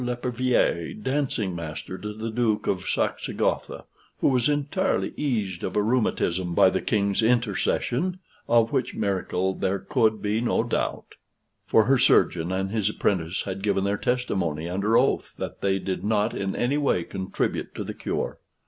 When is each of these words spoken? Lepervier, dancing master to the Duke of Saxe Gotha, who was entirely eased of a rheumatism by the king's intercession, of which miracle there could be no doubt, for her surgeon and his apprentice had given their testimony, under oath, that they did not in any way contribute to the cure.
Lepervier, 0.03 0.95
dancing 0.95 1.55
master 1.55 1.95
to 1.95 2.11
the 2.11 2.31
Duke 2.31 2.65
of 2.65 2.89
Saxe 2.89 3.27
Gotha, 3.27 3.83
who 4.19 4.29
was 4.29 4.49
entirely 4.49 5.13
eased 5.15 5.63
of 5.63 5.75
a 5.75 5.83
rheumatism 5.83 6.55
by 6.55 6.71
the 6.71 6.81
king's 6.81 7.21
intercession, 7.21 8.17
of 8.49 8.71
which 8.71 8.95
miracle 8.95 9.53
there 9.53 9.77
could 9.77 10.19
be 10.19 10.41
no 10.41 10.63
doubt, 10.63 11.13
for 11.67 11.83
her 11.83 11.99
surgeon 11.99 12.51
and 12.51 12.71
his 12.71 12.89
apprentice 12.89 13.43
had 13.43 13.61
given 13.61 13.83
their 13.83 13.95
testimony, 13.95 14.67
under 14.67 14.97
oath, 14.97 15.35
that 15.37 15.61
they 15.61 15.77
did 15.77 16.03
not 16.03 16.35
in 16.35 16.55
any 16.55 16.79
way 16.79 17.03
contribute 17.03 17.75
to 17.75 17.83
the 17.83 17.93
cure. 17.93 18.39